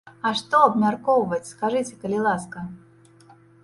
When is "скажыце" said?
1.53-1.93